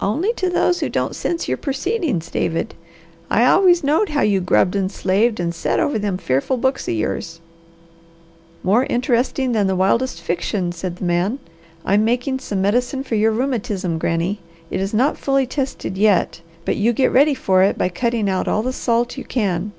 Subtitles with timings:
[0.00, 2.74] "Only to those who don't sense your purceedings, David.
[3.28, 6.92] I always knowed how you grubbed and slaved an' set over them fearful books o'
[6.92, 7.42] yours."
[8.62, 11.38] "More interesting than the wildest fiction," said the man.
[11.84, 14.40] "I'm making some medicine for your rheumatism, Granny.
[14.70, 18.48] It is not fully tested yet, but you get ready for it by cutting out
[18.48, 19.72] all the salt you can.